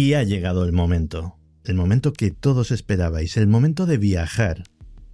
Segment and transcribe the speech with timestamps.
[0.00, 4.62] Y ha llegado el momento, el momento que todos esperabais, el momento de viajar.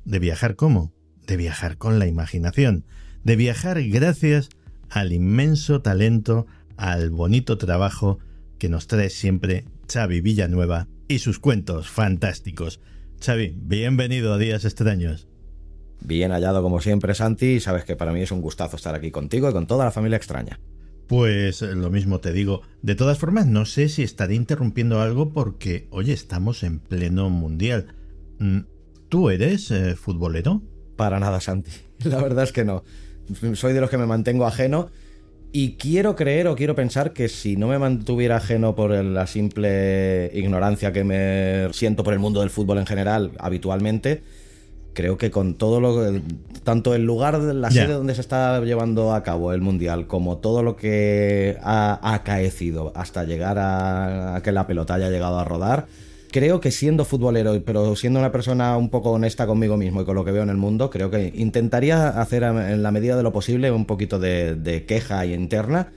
[0.04, 0.92] ¿De viajar cómo?
[1.26, 2.84] De viajar con la imaginación,
[3.24, 4.48] de viajar gracias
[4.88, 8.20] al inmenso talento, al bonito trabajo
[8.60, 12.78] que nos trae siempre Xavi Villanueva y sus cuentos fantásticos.
[13.20, 15.26] Xavi, bienvenido a Días Extraños.
[16.00, 19.50] Bien hallado como siempre, Santi, sabes que para mí es un gustazo estar aquí contigo
[19.50, 20.60] y con toda la familia extraña.
[21.06, 22.62] Pues eh, lo mismo te digo.
[22.82, 27.86] De todas formas, no sé si estaré interrumpiendo algo porque, oye, estamos en pleno mundial.
[28.38, 28.60] Mm,
[29.08, 30.62] ¿Tú eres eh, futbolero?
[30.96, 31.70] Para nada, Santi.
[32.04, 32.82] La verdad es que no.
[33.54, 34.90] Soy de los que me mantengo ajeno
[35.52, 40.30] y quiero creer o quiero pensar que si no me mantuviera ajeno por la simple
[40.34, 44.22] ignorancia que me siento por el mundo del fútbol en general habitualmente,
[44.96, 46.20] creo que con todo lo
[46.64, 50.62] tanto el lugar la sede donde se está llevando a cabo el mundial como todo
[50.62, 55.86] lo que ha acaecido hasta llegar a, que la pelota haya llegado a rodar
[56.32, 60.16] creo que siendo futbolero pero siendo una persona un poco honesta conmigo mismo y con
[60.16, 63.32] lo que veo en el mundo creo que intentaría hacer en la medida de lo
[63.32, 65.92] posible un poquito de, de queja interna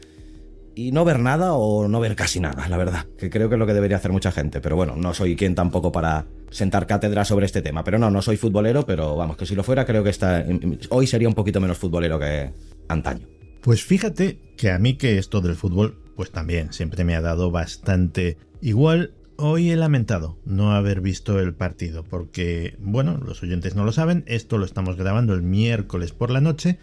[0.79, 3.59] y no ver nada o no ver casi nada, la verdad, que creo que es
[3.59, 7.25] lo que debería hacer mucha gente, pero bueno, no soy quien tampoco para sentar cátedra
[7.25, 10.05] sobre este tema, pero no, no soy futbolero, pero vamos, que si lo fuera creo
[10.05, 10.45] que está,
[10.89, 12.53] hoy sería un poquito menos futbolero que
[12.87, 13.27] antaño.
[13.61, 17.51] Pues fíjate que a mí que esto del fútbol, pues también siempre me ha dado
[17.51, 19.11] bastante igual.
[19.35, 24.23] Hoy he lamentado no haber visto el partido, porque, bueno, los oyentes no lo saben,
[24.27, 26.79] esto lo estamos grabando el miércoles por la noche,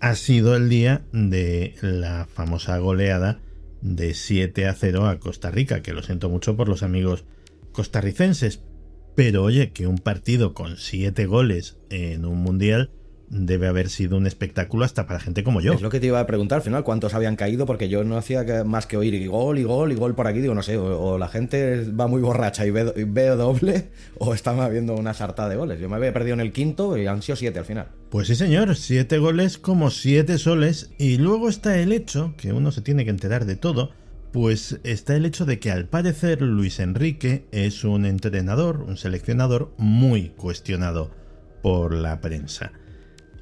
[0.00, 3.40] ha sido el día de la famosa goleada
[3.82, 7.24] de 7 a 0 a Costa Rica, que lo siento mucho por los amigos
[7.72, 8.62] costarricenses.
[9.14, 12.90] Pero oye, que un partido con 7 goles en un mundial
[13.30, 15.72] debe haber sido un espectáculo hasta para gente como yo.
[15.72, 18.16] Es lo que te iba a preguntar al final, cuántos habían caído, porque yo no
[18.18, 20.76] hacía más que oír y gol y gol y gol por aquí, digo, no sé,
[20.76, 25.56] o, la gente va muy borracha y ve, doble, o estaba viendo una sarta de
[25.56, 25.80] goles.
[25.80, 27.88] Yo me había perdido en el quinto y han sido siete al final.
[28.10, 32.72] Pues sí, señor, siete goles como siete soles, y luego está el hecho, que uno
[32.72, 33.92] se tiene que enterar de todo,
[34.32, 39.72] pues está el hecho de que al parecer Luis Enrique es un entrenador, un seleccionador
[39.76, 41.10] muy cuestionado
[41.62, 42.72] por la prensa.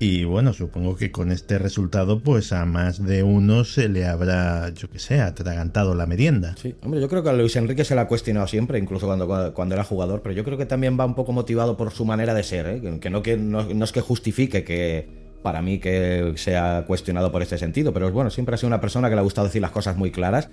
[0.00, 4.72] Y bueno, supongo que con este resultado, pues a más de uno se le habrá,
[4.72, 6.54] yo que sé, atragantado la merienda.
[6.56, 9.52] Sí, hombre, yo creo que a Luis Enrique se le ha cuestionado siempre, incluso cuando,
[9.54, 12.32] cuando era jugador, pero yo creo que también va un poco motivado por su manera
[12.32, 12.98] de ser, ¿eh?
[13.00, 15.08] que, no, que no, es que justifique que
[15.42, 19.08] para mí que sea cuestionado por este sentido, pero bueno, siempre ha sido una persona
[19.08, 20.48] que le ha gustado decir las cosas muy claras,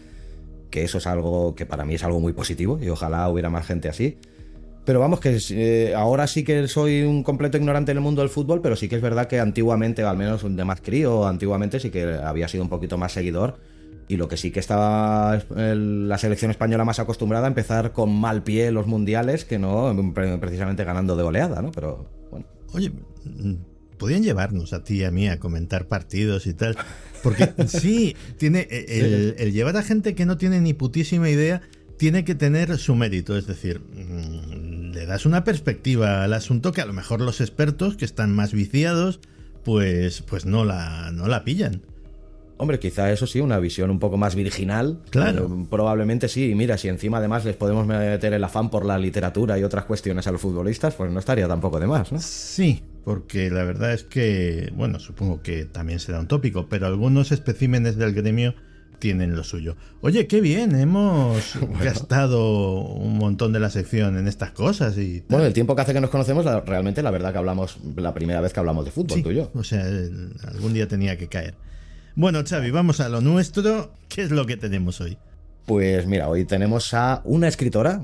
[0.72, 3.68] que eso es algo que para mí es algo muy positivo y ojalá hubiera más
[3.68, 4.18] gente así.
[4.86, 8.30] Pero vamos, que eh, ahora sí que soy un completo ignorante en el mundo del
[8.30, 11.90] fútbol, pero sí que es verdad que antiguamente, al menos de más crío, antiguamente sí
[11.90, 13.58] que había sido un poquito más seguidor.
[14.08, 18.44] Y lo que sí que estaba la selección española más acostumbrada a empezar con mal
[18.44, 21.72] pie los mundiales que no precisamente ganando de goleada, ¿no?
[21.72, 22.46] Pero bueno.
[22.74, 22.92] Oye,
[23.98, 26.78] podían llevarnos a ti y a mí a comentar partidos y tal.
[27.24, 31.64] Porque sí, tiene el, el llevar a gente que no tiene ni putísima idea
[31.98, 36.82] tiene que tener su mérito, es decir, mm, le das una perspectiva al asunto que
[36.82, 39.20] a lo mejor los expertos que están más viciados,
[39.64, 41.82] pues, pues no, la, no la pillan.
[42.58, 45.02] Hombre, quizá eso sí, una visión un poco más virginal.
[45.10, 45.48] Claro.
[45.48, 46.52] Eh, probablemente sí.
[46.52, 49.84] Y mira, si encima además les podemos meter el afán por la literatura y otras
[49.84, 52.20] cuestiones a los futbolistas, pues no estaría tampoco de más, ¿no?
[52.22, 57.34] Sí, porque la verdad es que, bueno, supongo que también será un tópico, pero algunos
[57.34, 58.56] especímenes del gremio
[59.00, 59.76] tienen lo suyo.
[60.02, 65.46] Oye, qué bien, hemos gastado un montón de la sección en estas cosas y Bueno,
[65.46, 68.54] el tiempo que hace que nos conocemos, realmente la verdad que hablamos la primera vez
[68.54, 69.52] que hablamos de fútbol, tú y yo.
[69.54, 69.86] O sea,
[70.48, 71.56] algún día tenía que caer.
[72.16, 73.92] Bueno, Xavi, vamos a lo nuestro.
[74.08, 75.18] ¿Qué es lo que tenemos hoy?
[75.66, 78.04] Pues mira, hoy tenemos a una escritora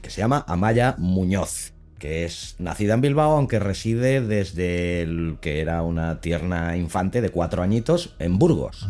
[0.00, 5.60] que se llama Amaya Muñoz, que es nacida en Bilbao, aunque reside desde el que
[5.60, 8.88] era una tierna infante de cuatro añitos en Burgos.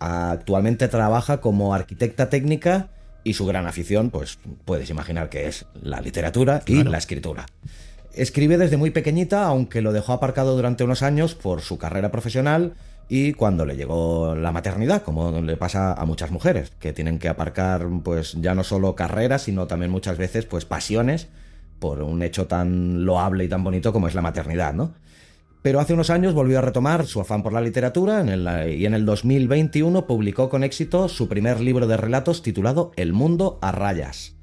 [0.00, 2.88] Actualmente trabaja como arquitecta técnica
[3.24, 7.46] y su gran afición, pues puedes imaginar que es la literatura y la escritura.
[8.12, 12.74] Escribe desde muy pequeñita, aunque lo dejó aparcado durante unos años por su carrera profesional
[13.08, 17.28] y cuando le llegó la maternidad, como le pasa a muchas mujeres, que tienen que
[17.28, 21.28] aparcar pues ya no solo carreras, sino también muchas veces pues pasiones
[21.78, 24.94] por un hecho tan loable y tan bonito como es la maternidad, ¿no?
[25.68, 28.24] Pero hace unos años volvió a retomar su afán por la literatura
[28.66, 33.58] y en el 2021 publicó con éxito su primer libro de relatos titulado El mundo
[33.60, 34.34] a rayas.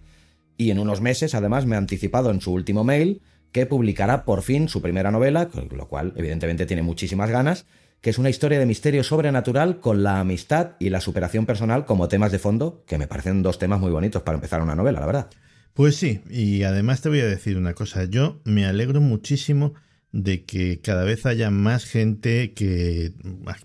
[0.56, 4.44] Y en unos meses, además, me ha anticipado en su último mail que publicará por
[4.44, 7.66] fin su primera novela, lo cual evidentemente tiene muchísimas ganas,
[8.02, 12.08] que es una historia de misterio sobrenatural con la amistad y la superación personal como
[12.08, 15.08] temas de fondo, que me parecen dos temas muy bonitos para empezar una novela, la
[15.08, 15.30] verdad.
[15.74, 19.74] Pues sí, y además te voy a decir una cosa, yo me alegro muchísimo
[20.16, 23.12] de que cada vez haya más gente que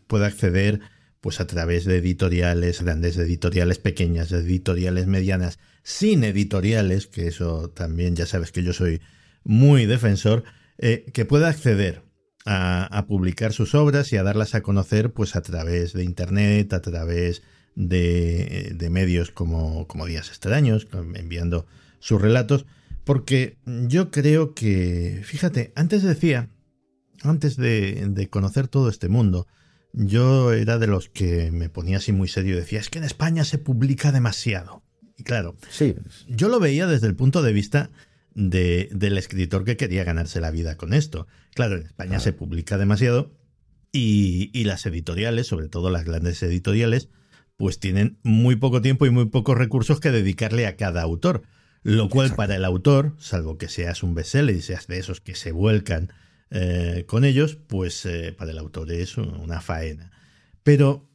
[0.08, 0.80] pueda acceder
[1.20, 7.28] pues a través de editoriales grandes, de editoriales pequeñas, de editoriales medianas, sin editoriales, que
[7.28, 9.00] eso también ya sabes que yo soy
[9.44, 10.42] muy defensor,
[10.78, 12.02] eh, que pueda acceder
[12.44, 16.80] a, publicar sus obras y a darlas a conocer pues a través de internet, a
[16.80, 17.42] través
[17.76, 21.66] de, de medios como, como Días Extraños, enviando
[22.00, 22.66] sus relatos,
[23.04, 26.48] porque yo creo que, fíjate, antes decía,
[27.22, 29.46] antes de, conocer todo este mundo,
[29.92, 33.04] yo era de los que me ponía así muy serio y decía, es que en
[33.04, 34.82] España se publica demasiado.
[35.16, 35.96] Y claro, sí.
[36.28, 37.90] yo lo veía desde el punto de vista
[38.34, 41.26] de, del escritor que quería ganarse la vida con esto.
[41.54, 43.32] Claro, en España se publica demasiado
[43.92, 47.08] y, y, las editoriales, sobre todo las grandes editoriales,
[47.56, 51.42] pues tienen muy poco tiempo y muy pocos recursos que dedicarle a cada autor.
[51.82, 55.34] Lo cual para el autor, salvo que seas un bestseller y seas de esos que
[55.34, 56.12] se vuelcan
[56.50, 60.10] eh, con ellos, pues eh, para el autor es una faena.
[60.62, 61.08] Pero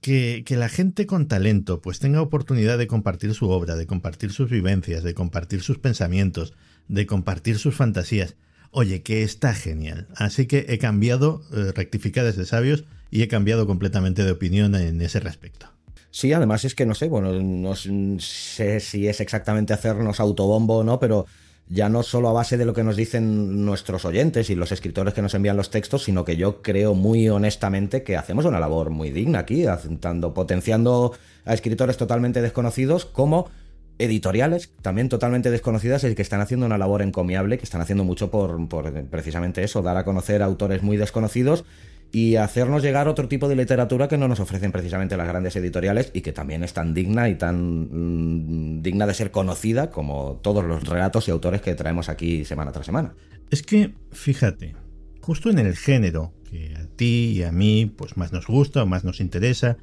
[0.00, 4.32] que, que, la gente con talento pues tenga oportunidad de compartir su obra, de compartir
[4.32, 6.54] sus vivencias, de compartir sus pensamientos,
[6.88, 8.36] de compartir sus fantasías.
[8.70, 10.06] Oye, que está genial.
[10.16, 15.00] Así que he cambiado, eh, rectificadas de sabios, y he cambiado completamente de opinión en
[15.00, 15.75] ese respecto.
[16.16, 20.82] Sí, además es que no sé, bueno, no sé si es exactamente hacernos autobombo o
[20.82, 21.26] no, pero
[21.68, 25.12] ya no solo a base de lo que nos dicen nuestros oyentes y los escritores
[25.12, 28.88] que nos envían los textos, sino que yo creo muy honestamente que hacemos una labor
[28.88, 29.66] muy digna aquí,
[30.00, 31.12] tanto potenciando
[31.44, 33.50] a escritores totalmente desconocidos como
[33.98, 38.30] editoriales también totalmente desconocidas y que están haciendo una labor encomiable, que están haciendo mucho
[38.30, 41.66] por, por precisamente eso, dar a conocer autores muy desconocidos
[42.12, 46.10] y hacernos llegar otro tipo de literatura que no nos ofrecen precisamente las grandes editoriales
[46.14, 50.64] y que también es tan digna y tan mm, digna de ser conocida como todos
[50.64, 53.14] los relatos y autores que traemos aquí semana tras semana.
[53.50, 54.74] Es que, fíjate,
[55.20, 58.86] justo en el género que a ti y a mí pues más nos gusta o
[58.86, 59.76] más nos interesa,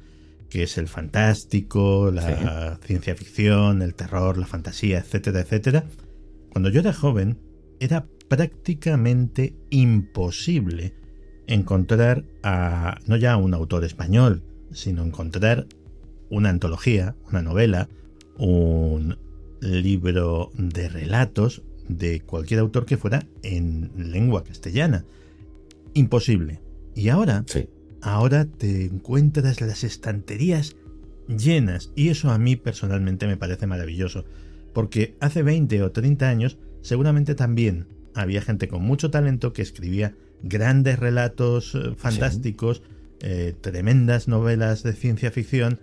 [0.50, 5.84] que es el fantástico, la ciencia ficción, el terror, la fantasía, etcétera, etcétera,
[6.50, 7.38] cuando yo era joven
[7.80, 10.94] era prácticamente imposible
[11.46, 14.42] encontrar a no ya un autor español,
[14.72, 15.66] sino encontrar
[16.30, 17.88] una antología, una novela,
[18.38, 19.16] un
[19.60, 25.04] libro de relatos de cualquier autor que fuera en lengua castellana.
[25.94, 26.60] Imposible.
[26.94, 27.68] Y ahora, sí.
[28.02, 30.76] ahora te encuentras las estanterías
[31.28, 31.92] llenas.
[31.94, 34.24] Y eso a mí personalmente me parece maravilloso.
[34.72, 40.14] Porque hace 20 o 30 años seguramente también había gente con mucho talento que escribía
[40.44, 42.82] grandes relatos eh, fantásticos,
[43.20, 45.80] eh, tremendas novelas de ciencia ficción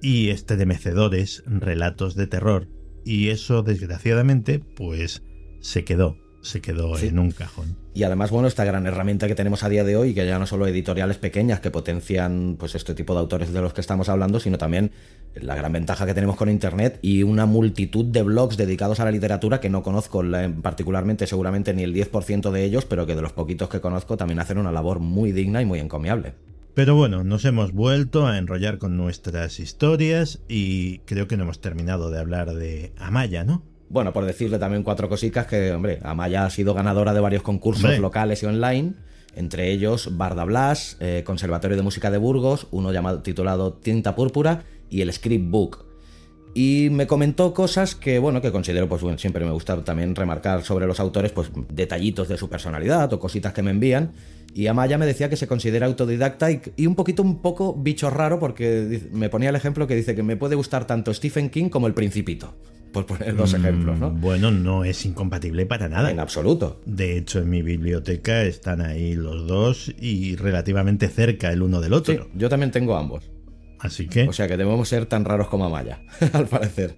[0.00, 2.68] y estremecedores relatos de terror.
[3.04, 5.22] Y eso, desgraciadamente, pues
[5.60, 7.76] se quedó se quedó en un cajón.
[7.94, 10.46] Y además, bueno, esta gran herramienta que tenemos a día de hoy, que ya no
[10.46, 14.40] solo editoriales pequeñas que potencian pues este tipo de autores de los que estamos hablando,
[14.40, 14.90] sino también
[15.34, 19.10] la gran ventaja que tenemos con Internet y una multitud de blogs dedicados a la
[19.10, 20.22] literatura que no conozco
[20.60, 24.40] particularmente, seguramente ni el 10% de ellos, pero que de los poquitos que conozco también
[24.40, 26.34] hacen una labor muy digna y muy encomiable.
[26.74, 31.60] Pero bueno, nos hemos vuelto a enrollar con nuestras historias y creo que no hemos
[31.60, 33.62] terminado de hablar de Amaya, ¿no?
[33.92, 37.98] Bueno, por decirle también cuatro cositas que, hombre, Amaya ha sido ganadora de varios concursos
[37.98, 38.94] locales y online,
[39.36, 44.64] entre ellos Barda Blas, eh, Conservatorio de Música de Burgos, uno llamado titulado Tinta Púrpura
[44.88, 45.84] y el Script Book.
[46.54, 50.62] Y me comentó cosas que, bueno, que considero, pues bueno, siempre me gusta también remarcar
[50.62, 54.12] sobre los autores, pues detallitos de su personalidad o cositas que me envían.
[54.54, 58.08] Y Amaya me decía que se considera autodidacta y, y, un poquito, un poco bicho
[58.08, 61.68] raro, porque me ponía el ejemplo que dice que me puede gustar tanto Stephen King
[61.68, 62.54] como El Principito
[62.92, 64.10] por poner dos mm, ejemplos, ¿no?
[64.10, 66.10] Bueno, no es incompatible para nada.
[66.10, 66.80] En absoluto.
[66.86, 71.94] De hecho, en mi biblioteca están ahí los dos y relativamente cerca el uno del
[71.94, 72.28] otro.
[72.34, 73.30] yo también tengo ambos.
[73.80, 74.28] Así que.
[74.28, 76.00] O sea que debemos ser tan raros como Amaya,
[76.32, 76.94] al parecer.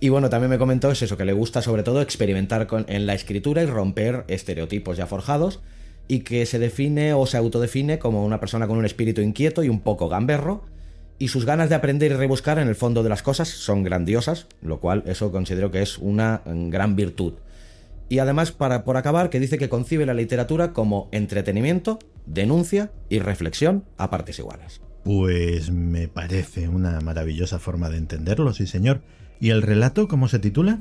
[0.00, 3.06] Y bueno, también me comentó es eso, que le gusta sobre todo experimentar con, en
[3.06, 5.60] la escritura y romper estereotipos ya forjados.
[6.08, 9.70] y que se define o se autodefine como una persona con un espíritu inquieto y
[9.70, 10.66] un poco gamberro,
[11.18, 14.46] y sus ganas de aprender y rebuscar en el fondo de las cosas son grandiosas,
[14.62, 17.34] lo cual eso considero que es una gran virtud.
[18.08, 23.18] Y además, para, por acabar, que dice que concibe la literatura como entretenimiento, denuncia y
[23.18, 24.80] reflexión a partes iguales.
[25.04, 29.02] Pues me parece una maravillosa forma de entenderlo, sí señor.
[29.40, 30.80] ¿Y el relato cómo se titula?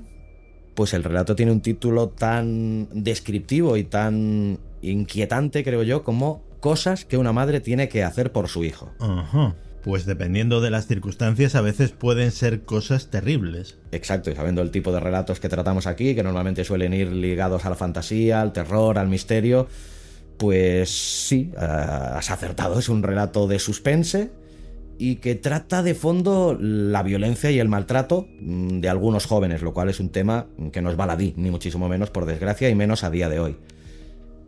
[0.75, 7.03] Pues el relato tiene un título tan descriptivo y tan inquietante, creo yo, como Cosas
[7.03, 8.89] que una madre tiene que hacer por su hijo.
[9.01, 9.53] Ajá.
[9.83, 13.77] Pues dependiendo de las circunstancias, a veces pueden ser cosas terribles.
[13.91, 17.65] Exacto, y sabiendo el tipo de relatos que tratamos aquí, que normalmente suelen ir ligados
[17.65, 19.67] a la fantasía, al terror, al misterio,
[20.37, 20.89] pues
[21.27, 24.31] sí, eh, has acertado, es un relato de suspense
[24.97, 29.73] y que trata de fondo la violencia y el maltrato mm, de algunos jóvenes, lo
[29.73, 33.03] cual es un tema que no es baladí, ni muchísimo menos, por desgracia, y menos
[33.03, 33.57] a día de hoy.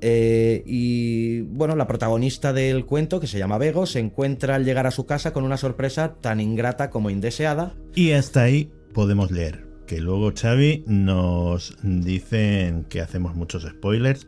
[0.07, 4.85] Eh, y bueno, la protagonista del cuento, que se llama Bego, se encuentra al llegar
[4.85, 7.73] a su casa con una sorpresa tan ingrata como indeseada.
[7.95, 9.65] Y hasta ahí podemos leer.
[9.87, 14.27] Que luego Xavi nos dicen que hacemos muchos spoilers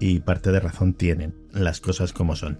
[0.00, 2.58] y parte de razón tienen las cosas como son.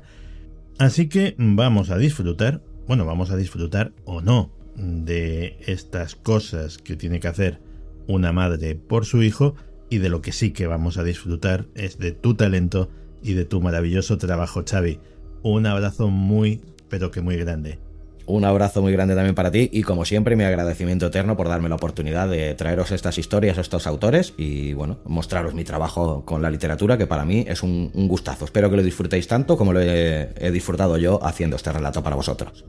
[0.78, 6.94] Así que vamos a disfrutar, bueno, vamos a disfrutar o no de estas cosas que
[6.94, 7.60] tiene que hacer
[8.06, 9.56] una madre por su hijo
[9.92, 12.88] y de lo que sí que vamos a disfrutar es de tu talento
[13.22, 14.98] y de tu maravilloso trabajo, Xavi.
[15.42, 17.78] Un abrazo muy, pero que muy grande.
[18.24, 21.68] Un abrazo muy grande también para ti y como siempre mi agradecimiento eterno por darme
[21.68, 26.48] la oportunidad de traeros estas historias, estos autores y bueno, mostraros mi trabajo con la
[26.48, 28.46] literatura que para mí es un, gustazo.
[28.46, 32.64] Espero que lo disfrutéis tanto como lo he disfrutado yo haciendo este relato para vosotros.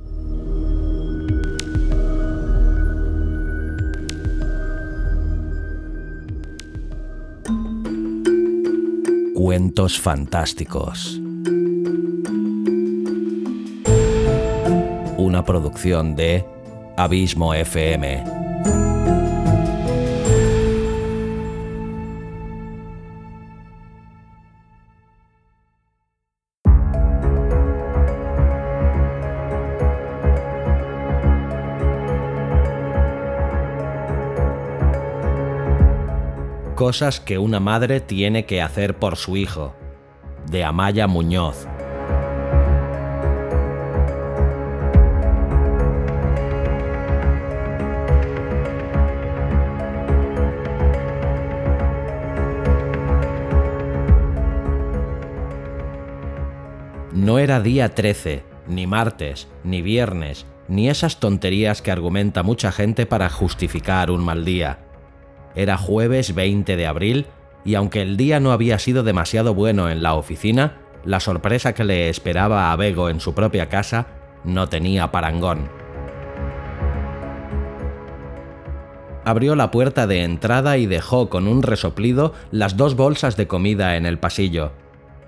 [9.45, 11.19] Cuentos fantásticos.
[15.17, 16.45] Una producción de
[16.95, 18.23] Abismo FM.
[36.83, 39.73] Cosas que una madre tiene que hacer por su hijo,
[40.51, 41.65] de Amaya Muñoz.
[57.13, 63.05] No era día 13, ni martes, ni viernes, ni esas tonterías que argumenta mucha gente
[63.05, 64.82] para justificar un mal día.
[65.55, 67.27] Era jueves 20 de abril
[67.65, 71.83] y aunque el día no había sido demasiado bueno en la oficina, la sorpresa que
[71.83, 74.07] le esperaba a Bego en su propia casa
[74.43, 75.69] no tenía parangón.
[79.25, 83.95] Abrió la puerta de entrada y dejó con un resoplido las dos bolsas de comida
[83.95, 84.73] en el pasillo.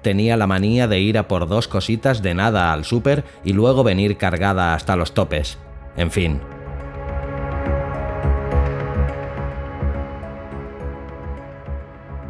[0.01, 3.83] Tenía la manía de ir a por dos cositas de nada al súper y luego
[3.83, 5.57] venir cargada hasta los topes.
[5.95, 6.41] En fin,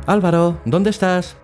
[0.07, 1.35] Álvaro, ¿dónde estás?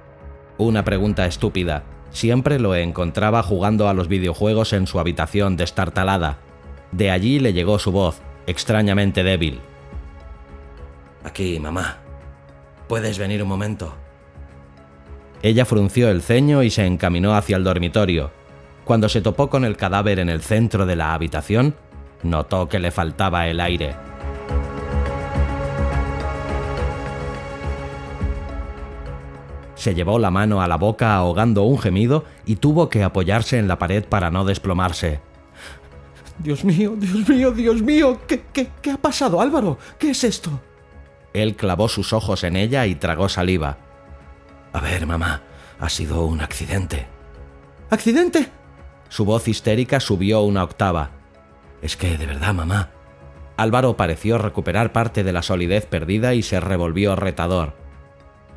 [0.60, 1.84] Una pregunta estúpida.
[2.12, 6.38] Siempre lo encontraba jugando a los videojuegos en su habitación destartalada.
[6.92, 9.62] De allí le llegó su voz, extrañamente débil.
[11.24, 11.98] Aquí, mamá.
[12.88, 13.96] ¿Puedes venir un momento?
[15.42, 18.30] Ella frunció el ceño y se encaminó hacia el dormitorio.
[18.84, 21.74] Cuando se topó con el cadáver en el centro de la habitación,
[22.22, 23.96] notó que le faltaba el aire.
[29.82, 33.68] Se llevó la mano a la boca ahogando un gemido y tuvo que apoyarse en
[33.68, 35.22] la pared para no desplomarse.
[36.38, 39.80] Dios mío, Dios mío, Dios mío, ¿qué, qué, qué ha pasado, Álvaro?
[39.98, 40.52] ¿Qué es esto?
[41.34, 43.80] Él clavó sus ojos en ella y tragó saliva.
[44.72, 45.42] A ver, mamá,
[45.80, 47.08] ha sido un accidente.
[47.90, 48.50] ¿Accidente?
[49.10, 51.10] Su voz histérica subió una octava.
[51.82, 52.92] Es que, de verdad, mamá.
[53.58, 57.81] Álvaro pareció recuperar parte de la solidez perdida y se revolvió retador.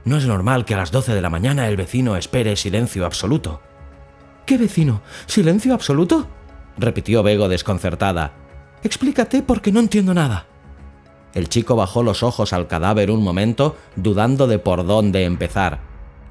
[0.05, 3.61] No es normal que a las 12 de la mañana el vecino espere silencio absoluto.
[4.47, 5.01] ¿Qué vecino?
[5.27, 6.29] ¿Silencio absoluto?
[6.77, 8.33] repitió Bego desconcertada.
[8.83, 10.47] Explícate porque no entiendo nada.
[11.33, 15.81] El chico bajó los ojos al cadáver un momento, dudando de por dónde empezar.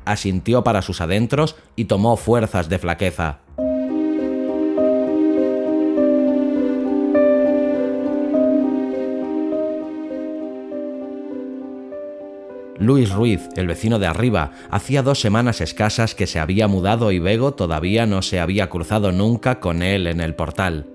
[0.06, 3.40] Asintió para sus adentros y tomó fuerzas de flaqueza.
[12.84, 17.20] Luis Ruiz, el vecino de arriba, hacía dos semanas escasas que se había mudado y
[17.20, 20.86] Bego todavía no se había cruzado nunca con él en el portal.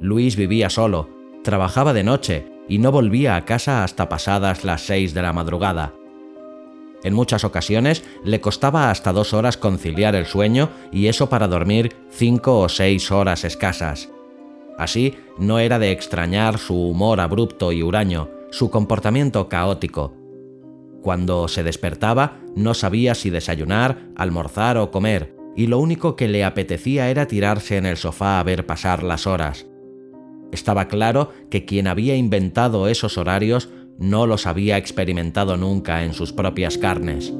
[0.00, 1.08] Luis vivía solo,
[1.44, 5.94] trabajaba de noche y no volvía a casa hasta pasadas las seis de la madrugada.
[7.04, 11.94] En muchas ocasiones le costaba hasta dos horas conciliar el sueño y eso para dormir
[12.10, 14.08] cinco o seis horas escasas.
[14.76, 20.25] Así, no era de extrañar su humor abrupto y huraño, su comportamiento caótico.
[21.06, 26.42] Cuando se despertaba, no sabía si desayunar, almorzar o comer, y lo único que le
[26.42, 29.68] apetecía era tirarse en el sofá a ver pasar las horas.
[30.50, 33.68] Estaba claro que quien había inventado esos horarios
[34.00, 37.32] no los había experimentado nunca en sus propias carnes.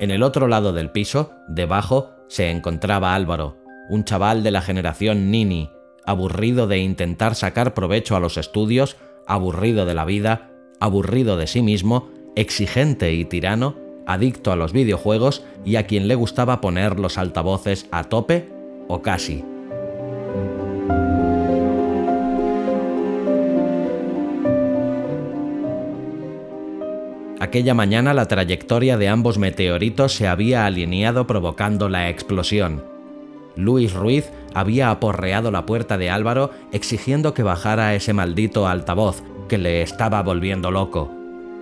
[0.00, 5.30] En el otro lado del piso, debajo, se encontraba Álvaro, un chaval de la generación
[5.30, 5.70] Nini,
[6.04, 11.62] aburrido de intentar sacar provecho a los estudios, aburrido de la vida, aburrido de sí
[11.62, 13.76] mismo, exigente y tirano,
[14.06, 18.48] adicto a los videojuegos y a quien le gustaba poner los altavoces a tope
[18.88, 19.44] o casi.
[27.40, 32.97] Aquella mañana la trayectoria de ambos meteoritos se había alineado provocando la explosión.
[33.58, 39.58] Luis Ruiz había aporreado la puerta de Álvaro exigiendo que bajara ese maldito altavoz que
[39.58, 41.10] le estaba volviendo loco.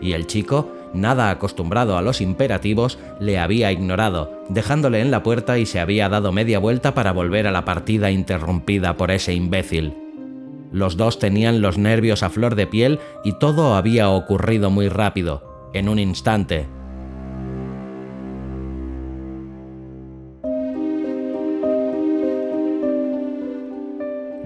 [0.01, 5.59] Y el chico nada acostumbrado a los imperativos, le había ignorado, dejándole en la puerta
[5.59, 9.95] y se había dado media vuelta para volver a la partida interrumpida por ese imbécil.
[10.73, 15.71] Los dos tenían los nervios a flor de piel y todo había ocurrido muy rápido,
[15.73, 16.67] en un instante,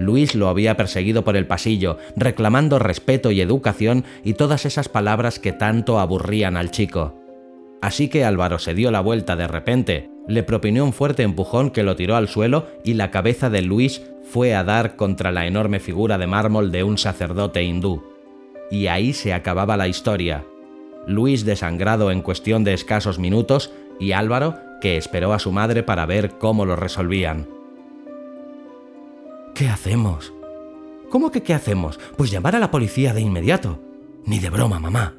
[0.01, 5.39] Luis lo había perseguido por el pasillo, reclamando respeto y educación y todas esas palabras
[5.39, 7.17] que tanto aburrían al chico.
[7.81, 11.83] Así que Álvaro se dio la vuelta de repente, le propinó un fuerte empujón que
[11.83, 15.81] lo tiró al suelo y la cabeza de Luis fue a dar contra la enorme
[15.81, 18.03] figura de mármol de un sacerdote hindú.
[18.71, 20.45] Y ahí se acababa la historia.
[21.07, 26.07] Luis desangrado en cuestión de escasos minutos y Álvaro que esperó a su madre para
[26.07, 27.60] ver cómo lo resolvían.
[29.55, 30.33] ¿Qué hacemos?
[31.11, 31.99] ¿Cómo que qué hacemos?
[32.17, 33.81] Pues llamar a la policía de inmediato.
[34.25, 35.17] Ni de broma, mamá.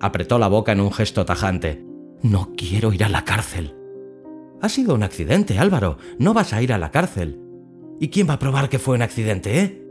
[0.00, 1.84] Apretó la boca en un gesto tajante.
[2.22, 3.74] No quiero ir a la cárcel.
[4.60, 5.96] Ha sido un accidente, Álvaro.
[6.18, 7.40] No vas a ir a la cárcel.
[7.98, 9.86] ¿Y quién va a probar que fue un accidente, eh?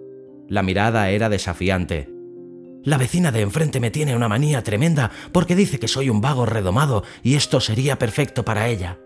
[0.48, 2.10] La mirada era desafiante.
[2.84, 6.46] La vecina de enfrente me tiene una manía tremenda porque dice que soy un vago
[6.46, 9.00] redomado y esto sería perfecto para ella.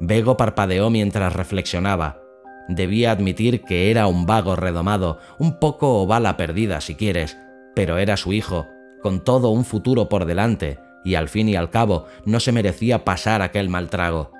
[0.00, 2.27] Bego parpadeó mientras reflexionaba.
[2.68, 7.38] Debía admitir que era un vago redomado, un poco bala perdida si quieres,
[7.74, 8.66] pero era su hijo,
[9.02, 13.04] con todo un futuro por delante, y al fin y al cabo no se merecía
[13.04, 14.32] pasar aquel mal trago.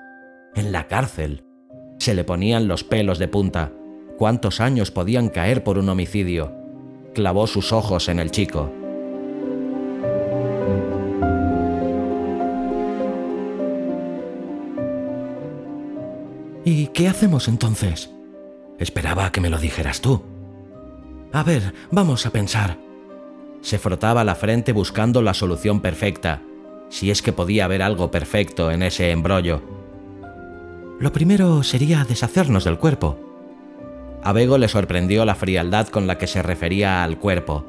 [0.55, 1.45] En la cárcel.
[1.99, 3.73] Se le ponían los pelos de punta.
[4.19, 6.53] ¿Cuántos años podían caer por un homicidio?
[7.15, 8.71] Clavó sus ojos en el chico.
[16.65, 18.11] ¿Y qué hacemos entonces?
[18.79, 20.23] Esperaba que me lo dijeras tú.
[21.33, 22.79] A ver, vamos a pensar.
[23.61, 26.43] Se frotaba la frente buscando la solución perfecta,
[26.89, 29.63] si es que podía haber algo perfecto en ese embrollo.
[31.01, 33.19] Lo primero sería deshacernos del cuerpo.
[34.23, 37.65] A Bego le sorprendió la frialdad con la que se refería al cuerpo.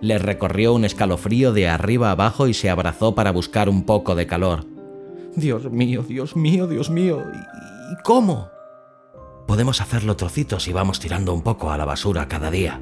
[0.00, 4.26] Le recorrió un escalofrío de arriba abajo y se abrazó para buscar un poco de
[4.26, 4.66] calor.
[5.36, 7.22] Dios mío, Dios mío, Dios mío.
[7.92, 8.55] ¿Y cómo?
[9.46, 12.80] Podemos hacerlo trocitos y vamos tirando un poco a la basura cada día.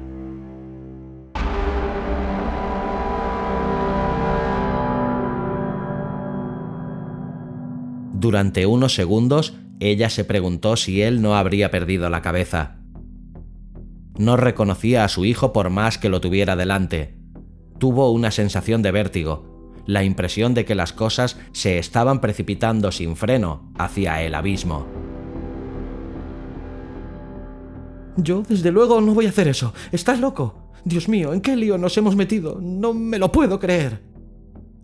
[8.13, 12.77] Durante unos segundos, ella se preguntó si él no habría perdido la cabeza.
[14.17, 17.19] No reconocía a su hijo por más que lo tuviera delante.
[17.77, 23.15] Tuvo una sensación de vértigo, la impresión de que las cosas se estaban precipitando sin
[23.15, 25.04] freno hacia el abismo.
[28.17, 29.73] Yo, desde luego, no voy a hacer eso.
[29.91, 30.71] ¿Estás loco?
[30.85, 32.59] Dios mío, ¿en qué lío nos hemos metido?
[32.61, 34.01] No me lo puedo creer.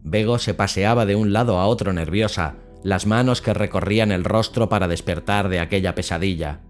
[0.03, 4.67] Bego se paseaba de un lado a otro nerviosa, las manos que recorrían el rostro
[4.67, 6.61] para despertar de aquella pesadilla.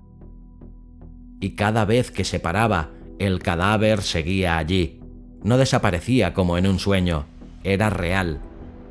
[1.40, 5.00] Y cada vez que se paraba, el cadáver seguía allí.
[5.44, 7.26] No desaparecía como en un sueño.
[7.64, 8.42] Era real,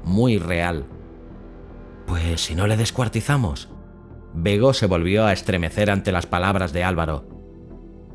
[0.04, 0.86] muy real.
[2.06, 3.68] Pues si no le descuartizamos,
[4.32, 7.28] Bego se volvió a estremecer ante las palabras de Álvaro.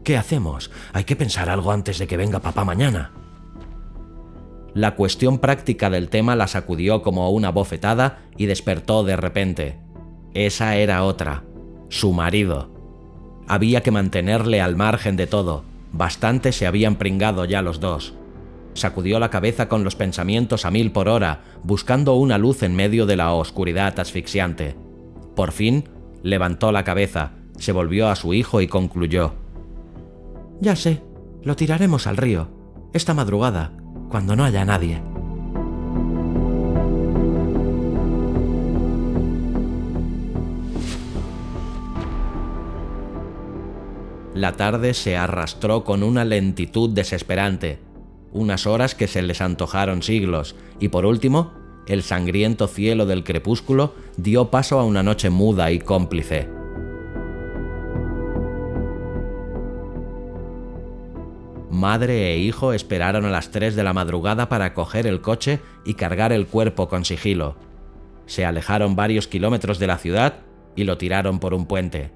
[0.06, 0.70] ¿Qué hacemos?
[0.94, 3.12] Hay que pensar algo antes de que venga papá mañana.
[4.76, 9.80] La cuestión práctica del tema la sacudió como una bofetada y despertó de repente.
[10.36, 11.44] Esa era otra,
[11.90, 12.72] su marido.
[13.48, 18.14] Había que mantenerle al margen de todo, bastante se habían pringado ya los dos.
[18.76, 23.08] Sacudió la cabeza con los pensamientos a mil por hora, buscando una luz en medio
[23.08, 24.76] de la oscuridad asfixiante.
[25.36, 25.90] Por fin,
[26.22, 29.45] levantó la cabeza, se volvió a su hijo y concluyó.
[30.62, 31.04] Ya sé,
[31.44, 32.50] lo tiraremos al río,
[32.94, 33.74] esta madrugada,
[34.10, 35.02] cuando no haya nadie.
[44.34, 47.80] La tarde se arrastró con una lentitud desesperante,
[48.34, 51.54] unas horas que se les antojaron siglos, y por último,
[51.88, 56.55] el sangriento cielo del crepúsculo dio paso a una noche muda y cómplice.
[61.86, 65.94] Madre e hijo esperaron a las 3 de la madrugada para coger el coche y
[65.94, 67.58] cargar el cuerpo con sigilo.
[68.26, 70.40] Se alejaron varios kilómetros de la ciudad
[70.76, 72.10] y lo tiraron por un puente.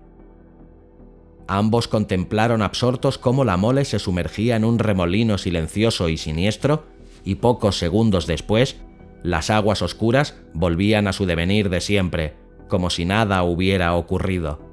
[1.48, 6.88] Ambos contemplaron absortos cómo la mole se sumergía en un remolino silencioso y siniestro,
[7.24, 8.78] y pocos segundos después,
[9.22, 12.34] las aguas oscuras volvían a su devenir de siempre,
[12.70, 14.68] como si nada hubiera ocurrido.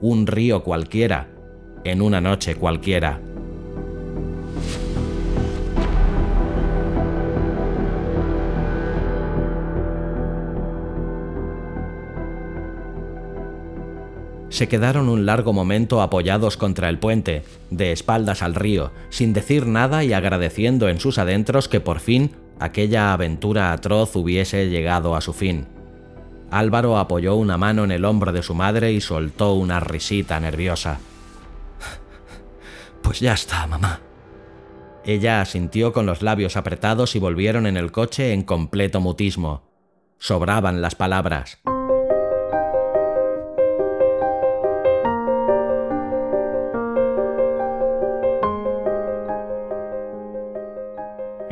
[0.00, 1.30] Un río cualquiera,
[1.82, 3.20] en una noche cualquiera.
[14.56, 19.66] Se quedaron un largo momento apoyados contra el puente, de espaldas al río, sin decir
[19.66, 25.20] nada y agradeciendo en sus adentros que por fin aquella aventura atroz hubiese llegado a
[25.20, 25.66] su fin.
[26.50, 30.98] Álvaro apoyó una mano en el hombro de su madre y soltó una risita nerviosa.
[33.02, 34.00] Pues ya está, mamá.
[35.04, 39.62] Ella asintió con los labios apretados y volvieron en el coche en completo mutismo.
[40.18, 41.58] Sobraban las palabras.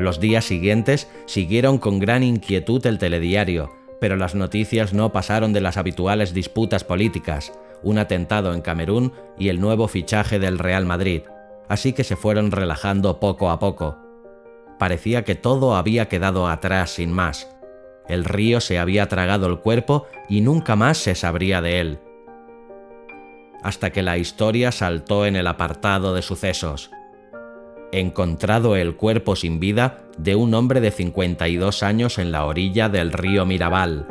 [0.05, 5.62] Los días siguientes siguieron con gran inquietud el telediario, pero las noticias no pasaron de
[5.62, 11.23] las habituales disputas políticas, un atentado en Camerún y el nuevo fichaje del Real Madrid,
[11.71, 13.97] así que se fueron relajando poco a poco.
[14.79, 17.49] Parecía que todo había quedado atrás sin más.
[18.07, 21.99] El río se había tragado el cuerpo y nunca más se sabría de él.
[23.62, 26.90] Hasta que la historia saltó en el apartado de sucesos
[27.92, 33.12] encontrado el cuerpo sin vida de un hombre de 52 años en la orilla del
[33.12, 34.07] río Mirabal.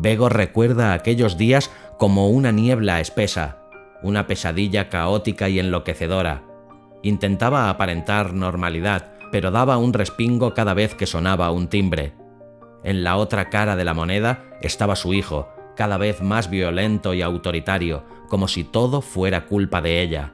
[0.00, 3.58] Bego recuerda aquellos días como una niebla espesa,
[4.02, 6.44] una pesadilla caótica y enloquecedora.
[7.02, 12.12] Intentaba aparentar normalidad, pero daba un respingo cada vez que sonaba un timbre.
[12.84, 17.22] En la otra cara de la moneda estaba su hijo, cada vez más violento y
[17.22, 20.32] autoritario, como si todo fuera culpa de ella.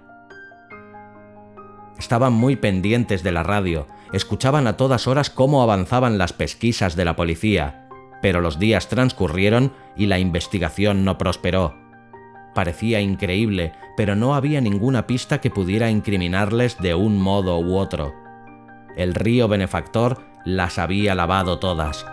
[1.99, 7.05] Estaban muy pendientes de la radio, escuchaban a todas horas cómo avanzaban las pesquisas de
[7.05, 7.89] la policía,
[8.21, 11.75] pero los días transcurrieron y la investigación no prosperó.
[12.55, 18.15] Parecía increíble, pero no había ninguna pista que pudiera incriminarles de un modo u otro.
[18.97, 22.07] El río benefactor las había lavado todas.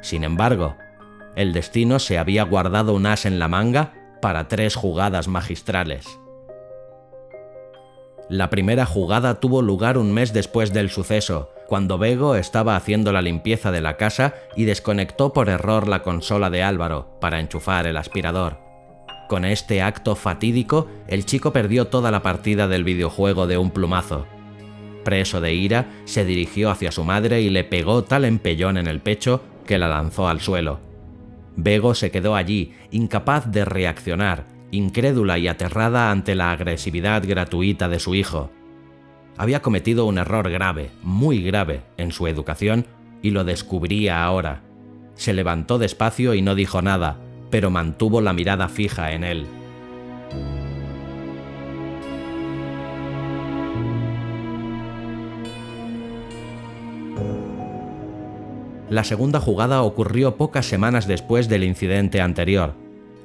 [0.00, 0.76] Sin embargo,
[1.36, 6.06] el destino se había guardado un as en la manga para tres jugadas magistrales.
[8.28, 13.22] La primera jugada tuvo lugar un mes después del suceso, cuando Bego estaba haciendo la
[13.22, 17.96] limpieza de la casa y desconectó por error la consola de Álvaro para enchufar el
[17.96, 18.58] aspirador.
[19.28, 24.26] Con este acto fatídico, el chico perdió toda la partida del videojuego de un plumazo.
[25.04, 29.00] Preso de ira, se dirigió hacia su madre y le pegó tal empellón en el
[29.00, 30.80] pecho que la lanzó al suelo.
[31.54, 37.98] Bego se quedó allí, incapaz de reaccionar, incrédula y aterrada ante la agresividad gratuita de
[37.98, 38.50] su hijo.
[39.36, 42.86] Había cometido un error grave, muy grave, en su educación
[43.20, 44.62] y lo descubría ahora.
[45.14, 47.18] Se levantó despacio y no dijo nada,
[47.50, 49.46] pero mantuvo la mirada fija en él.
[58.90, 62.74] La segunda jugada ocurrió pocas semanas después del incidente anterior.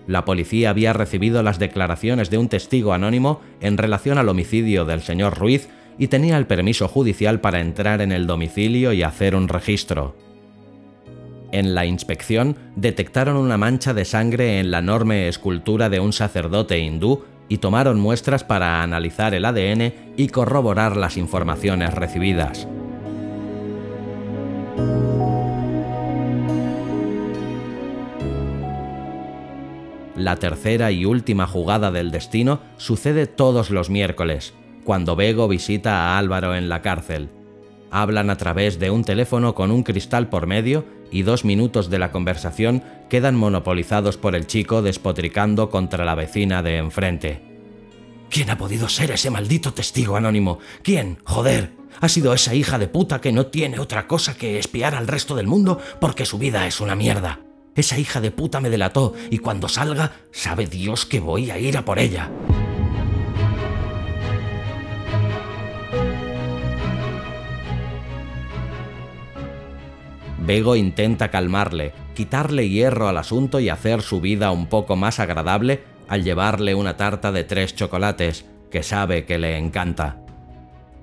[0.06, 5.00] la policía había recibido las declaraciones de un testigo anónimo en relación al homicidio del
[5.00, 9.48] señor Ruiz y tenía el permiso judicial para entrar en el domicilio y hacer un
[9.48, 10.14] registro.
[11.54, 16.80] En la inspección detectaron una mancha de sangre en la enorme escultura de un sacerdote
[16.80, 22.68] hindú y tomaron muestras para analizar el ADN y corroborar las informaciones recibidas.
[30.24, 34.54] La tercera y última jugada del destino sucede todos los miércoles,
[34.86, 37.28] cuando Bego visita a Álvaro en la cárcel.
[37.92, 42.00] Hablan a través de un teléfono con un cristal por medio y dos minutos de
[42.00, 47.42] la conversación quedan monopolizados por el chico despotricando contra la vecina de enfrente.
[48.30, 50.60] ¿Quién ha podido ser ese maldito testigo anónimo?
[50.84, 51.18] ¿Quién?
[51.26, 51.72] Joder.
[52.00, 55.36] Ha sido esa hija de puta que no tiene otra cosa que espiar al resto
[55.36, 57.42] del mundo porque su vida es una mierda.
[57.76, 61.76] Esa hija de puta me delató y cuando salga, sabe Dios que voy a ir
[61.76, 62.30] a por ella.
[70.46, 75.84] Bego intenta calmarle, quitarle hierro al asunto y hacer su vida un poco más agradable
[76.08, 80.18] al llevarle una tarta de tres chocolates, que sabe que le encanta.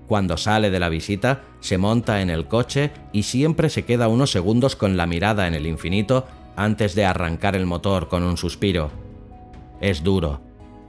[0.06, 4.30] Cuando sale de la visita, se monta en el coche y siempre se queda unos
[4.30, 6.26] segundos con la mirada en el infinito
[6.56, 8.90] antes de arrancar el motor con un suspiro.
[9.80, 10.40] Es duro,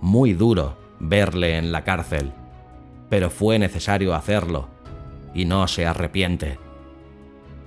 [0.02, 2.32] muy duro, verle en la cárcel,
[3.10, 4.68] pero fue necesario hacerlo,
[5.34, 6.60] y no se arrepiente.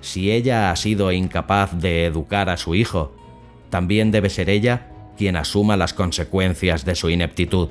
[0.01, 3.15] Si ella ha sido incapaz de educar a su hijo,
[3.71, 7.69] también debe ser ella quien asuma las consecuencias de su ineptitud.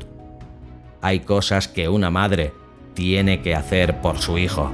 [1.01, 2.53] Hay cosas que una madre
[2.93, 4.71] tiene que hacer por su hijo.